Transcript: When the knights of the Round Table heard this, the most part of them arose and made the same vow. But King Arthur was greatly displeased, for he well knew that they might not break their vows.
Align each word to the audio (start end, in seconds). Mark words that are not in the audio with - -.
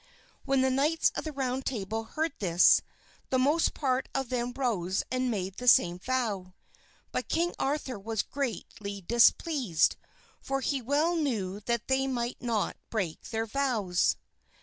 When 0.45 0.61
the 0.61 0.71
knights 0.71 1.11
of 1.13 1.25
the 1.25 1.31
Round 1.31 1.63
Table 1.63 2.05
heard 2.05 2.33
this, 2.39 2.81
the 3.29 3.37
most 3.37 3.75
part 3.75 4.09
of 4.15 4.29
them 4.29 4.51
arose 4.57 5.03
and 5.11 5.29
made 5.29 5.57
the 5.57 5.67
same 5.67 5.99
vow. 5.99 6.55
But 7.11 7.29
King 7.29 7.53
Arthur 7.59 7.99
was 7.99 8.23
greatly 8.23 9.01
displeased, 9.01 9.97
for 10.41 10.61
he 10.61 10.81
well 10.81 11.15
knew 11.15 11.59
that 11.67 11.87
they 11.87 12.07
might 12.07 12.41
not 12.41 12.77
break 12.89 13.29
their 13.29 13.45
vows. 13.45 14.15